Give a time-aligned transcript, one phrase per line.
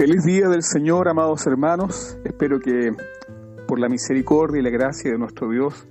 [0.00, 2.16] Feliz día del Señor, amados hermanos.
[2.24, 2.90] Espero que
[3.68, 5.86] por la misericordia y la gracia de nuestro Dios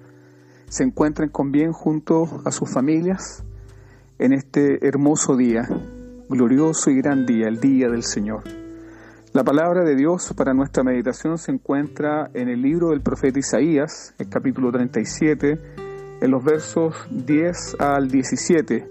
[0.67, 3.43] se encuentren con bien junto a sus familias
[4.17, 5.69] en este hermoso día,
[6.27, 8.41] glorioso y gran día, el día del Señor.
[9.31, 14.15] La palabra de Dios para nuestra meditación se encuentra en el libro del profeta Isaías,
[14.17, 15.59] el capítulo 37,
[16.19, 18.89] en los versos 10 al 17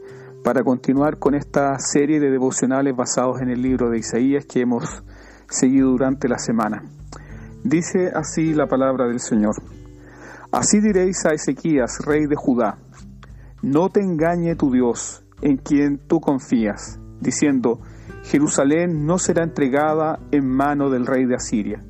[0.49, 4.83] para continuar con esta serie de devocionales basados en el libro de Isaías que hemos
[5.47, 6.83] seguido durante la semana.
[7.65, 9.57] Dice así la palabra del Señor.
[10.51, 12.79] Así diréis a Ezequías, rey de Judá,
[13.61, 17.81] no te engañe tu Dios, en quien tú confías, diciendo,
[18.23, 21.85] Jerusalén no será entregada en mano del rey de Asiria.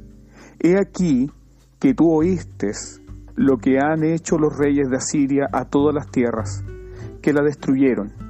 [0.58, 1.30] He aquí
[1.78, 2.72] que tú oíste
[3.36, 6.64] lo que han hecho los reyes de Asiria a todas las tierras,
[7.22, 8.26] que la destruyeron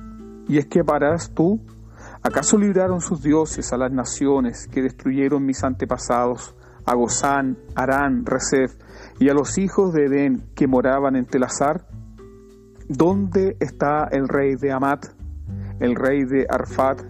[0.48, 1.60] ¿Y es que parás tú?
[2.22, 8.74] ¿Acaso libraron sus dioses a las naciones que destruyeron mis antepasados, a Gozán, Arán, Resef
[9.20, 11.86] y a los hijos de Edén que moraban en Telazar?
[12.88, 15.06] ¿Dónde está el rey de Amat,
[15.80, 17.02] el rey de Arfat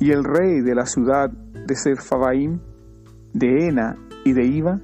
[0.00, 2.58] y el rey de la ciudad de Serfabaim,
[3.32, 4.80] de Ena y de Iva?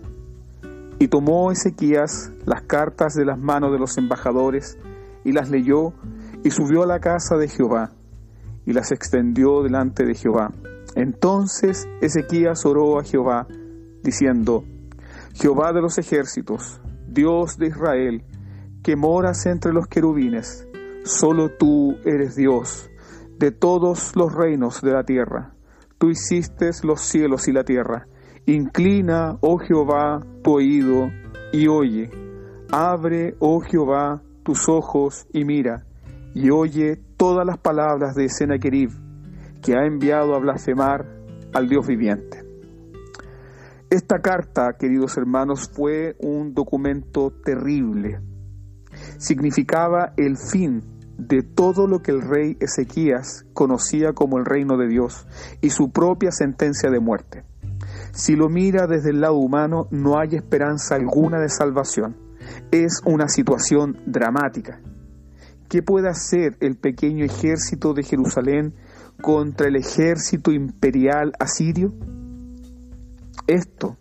[1.01, 4.79] Y tomó Ezequías las cartas de las manos de los embajadores
[5.25, 5.95] y las leyó
[6.45, 7.93] y subió a la casa de Jehová
[8.67, 10.53] y las extendió delante de Jehová.
[10.95, 13.47] Entonces Ezequías oró a Jehová,
[14.03, 14.65] diciendo,
[15.35, 18.25] Jehová de los ejércitos, Dios de Israel,
[18.83, 20.69] que moras entre los querubines,
[21.05, 22.91] solo tú eres Dios
[23.39, 25.55] de todos los reinos de la tierra.
[25.99, 28.07] Tú hiciste los cielos y la tierra.
[28.47, 31.09] Inclina, oh Jehová, tu oído
[31.53, 32.11] y oye.
[32.71, 35.87] Abre, oh Jehová, tus ojos y mira
[36.35, 38.91] y oye todas las palabras de Sennacherib
[39.63, 41.07] que ha enviado a blasfemar
[41.53, 42.45] al Dios viviente.
[43.91, 48.21] Esta carta, queridos hermanos, fue un documento terrible.
[49.19, 50.83] Significaba el fin
[51.19, 55.27] de todo lo que el rey Ezequías conocía como el reino de Dios
[55.61, 57.45] y su propia sentencia de muerte.
[58.13, 62.17] Si lo mira desde el lado humano, no hay esperanza alguna de salvación.
[62.71, 64.81] Es una situación dramática.
[65.73, 68.75] ¿Qué puede hacer el pequeño ejército de Jerusalén
[69.23, 71.95] contra el ejército imperial asirio?
[73.47, 73.97] Esto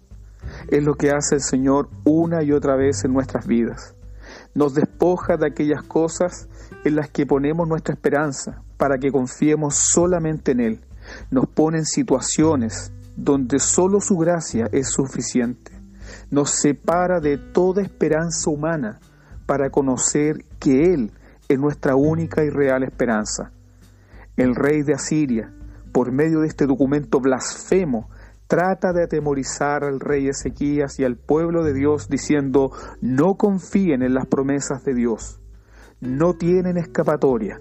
[0.67, 3.95] es lo que hace el Señor una y otra vez en nuestras vidas.
[4.53, 6.49] Nos despoja de aquellas cosas
[6.83, 10.81] en las que ponemos nuestra esperanza para que confiemos solamente en Él.
[11.29, 15.71] Nos pone en situaciones donde solo su gracia es suficiente.
[16.31, 18.99] Nos separa de toda esperanza humana
[19.45, 21.13] para conocer que Él
[21.53, 23.51] es nuestra única y real esperanza.
[24.37, 25.53] El rey de Asiria,
[25.91, 28.09] por medio de este documento blasfemo,
[28.47, 34.13] trata de atemorizar al rey Ezequías y al pueblo de Dios diciendo, no confíen en
[34.13, 35.41] las promesas de Dios,
[35.99, 37.59] no tienen escapatoria,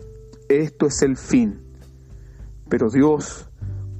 [0.48, 1.60] esto es el fin.
[2.68, 3.50] Pero Dios,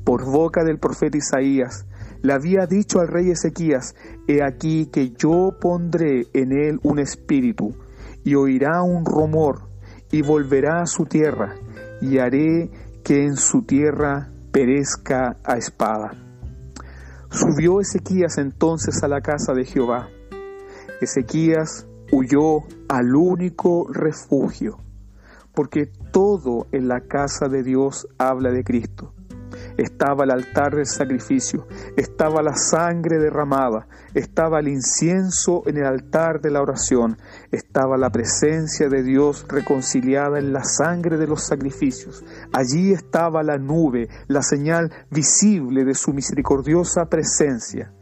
[0.04, 1.86] por boca del profeta Isaías,
[2.22, 3.96] le había dicho al rey Ezequías,
[4.28, 7.74] he aquí que yo pondré en él un espíritu,
[8.22, 9.69] y oirá un rumor,
[10.10, 11.54] y volverá a su tierra,
[12.00, 12.70] y haré
[13.04, 16.12] que en su tierra perezca a espada.
[17.30, 20.08] Subió Ezequías entonces a la casa de Jehová.
[21.00, 24.78] Ezequías huyó al único refugio,
[25.54, 29.14] porque todo en la casa de Dios habla de Cristo
[29.76, 31.66] estaba el altar del sacrificio,
[31.96, 37.16] estaba la sangre derramada, estaba el incienso en el altar de la oración,
[37.50, 42.24] estaba la presencia de Dios reconciliada en la sangre de los sacrificios.
[42.52, 47.92] Allí estaba la nube, la señal visible de su misericordiosa presencia.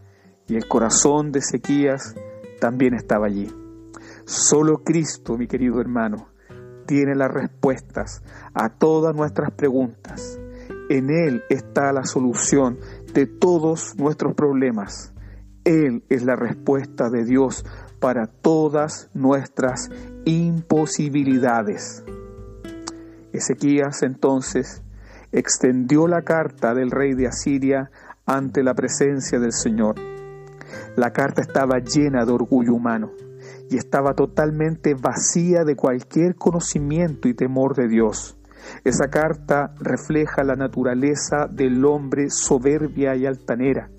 [0.47, 2.15] Y el corazón de Ezequías
[2.61, 3.53] también estaba allí.
[4.25, 6.29] Solo Cristo, mi querido hermano,
[6.87, 8.23] tiene las respuestas
[8.55, 10.41] a todas nuestras preguntas.
[10.89, 12.79] En Él está la solución
[13.13, 15.13] de todos nuestros problemas.
[15.65, 17.65] Él es la respuesta de Dios
[18.01, 19.91] para todas nuestras
[20.25, 22.05] imposibilidades.
[23.33, 24.83] Ezequías entonces
[25.31, 27.91] extendió la carta del rey de Asiria
[28.25, 29.97] ante la presencia del Señor.
[30.97, 33.11] La carta estaba llena de orgullo humano
[33.69, 38.38] y estaba totalmente vacía de cualquier conocimiento y temor de Dios.
[38.85, 43.91] Esa carta refleja la naturaleza del hombre soberbia y altanera.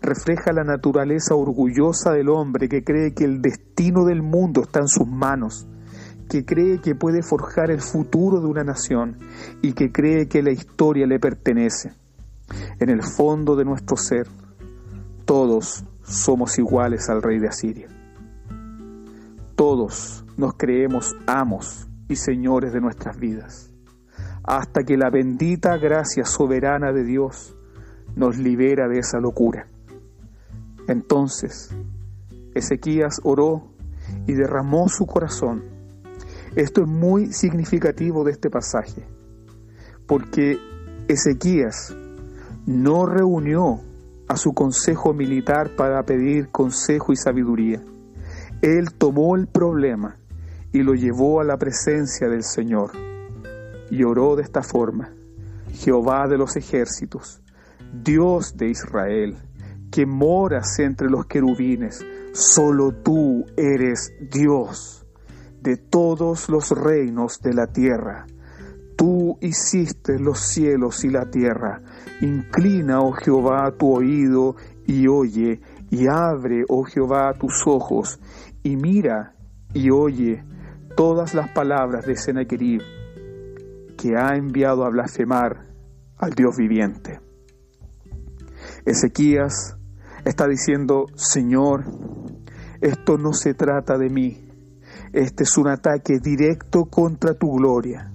[0.00, 4.88] Refleja la naturaleza orgullosa del hombre que cree que el destino del mundo está en
[4.88, 5.66] sus manos,
[6.28, 9.16] que cree que puede forjar el futuro de una nación
[9.62, 11.92] y que cree que la historia le pertenece.
[12.78, 14.26] En el fondo de nuestro ser,
[15.24, 17.88] todos somos iguales al rey de Asiria.
[19.56, 23.72] Todos nos creemos amos y señores de nuestras vidas,
[24.48, 27.54] hasta que la bendita gracia soberana de Dios
[28.16, 29.66] nos libera de esa locura.
[30.88, 31.76] Entonces,
[32.54, 33.68] Ezequías oró
[34.26, 35.64] y derramó su corazón.
[36.56, 39.06] Esto es muy significativo de este pasaje,
[40.06, 40.56] porque
[41.08, 41.94] Ezequías
[42.64, 43.80] no reunió
[44.28, 47.82] a su consejo militar para pedir consejo y sabiduría.
[48.62, 50.16] Él tomó el problema
[50.72, 52.92] y lo llevó a la presencia del Señor
[53.90, 55.10] y oró de esta forma.
[55.72, 57.40] Jehová de los ejércitos,
[57.92, 59.36] Dios de Israel,
[59.90, 65.06] que moras entre los querubines, solo tú eres Dios
[65.60, 68.26] de todos los reinos de la tierra.
[68.96, 71.82] Tú hiciste los cielos y la tierra.
[72.20, 74.56] Inclina, oh Jehová, tu oído
[74.86, 78.18] y oye, y abre, oh Jehová, tus ojos,
[78.62, 79.34] y mira
[79.72, 80.42] y oye
[80.96, 82.82] todas las palabras de Sennacherib,
[83.98, 85.66] que ha enviado a blasfemar
[86.16, 87.20] al Dios viviente.
[88.86, 89.76] Ezequías
[90.24, 91.84] está diciendo, Señor,
[92.80, 94.48] esto no se trata de mí,
[95.12, 98.12] este es un ataque directo contra tu gloria.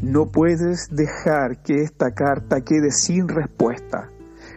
[0.00, 4.10] No puedes dejar que esta carta quede sin respuesta.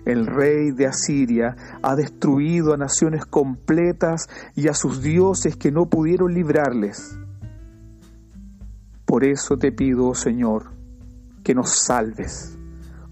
[0.06, 5.90] El rey de Asiria ha destruido a naciones completas y a sus dioses que no
[5.90, 7.18] pudieron librarles.
[9.12, 10.72] Por eso te pido, Señor,
[11.44, 12.58] que nos salves.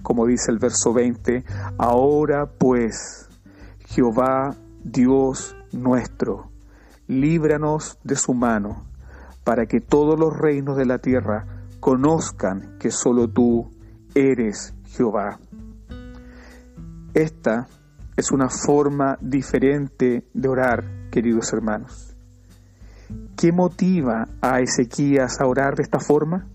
[0.01, 1.43] Como dice el verso 20,
[1.77, 3.27] ahora pues,
[3.79, 6.51] Jehová Dios nuestro,
[7.07, 8.85] líbranos de su mano,
[9.43, 13.69] para que todos los reinos de la tierra conozcan que solo tú
[14.15, 15.37] eres Jehová.
[17.13, 17.67] Esta
[18.15, 22.08] es una forma diferente de orar, queridos hermanos.
[23.35, 26.47] ¿Qué motiva a Ezequías a orar de esta forma?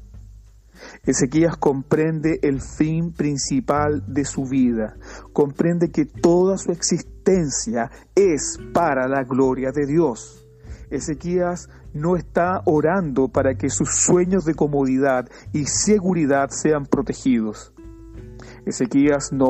[1.05, 4.97] Ezequías comprende el fin principal de su vida,
[5.33, 10.47] comprende que toda su existencia es para la gloria de Dios.
[10.91, 17.73] Ezequías no está orando para que sus sueños de comodidad y seguridad sean protegidos.
[18.67, 19.49] Ezequías no,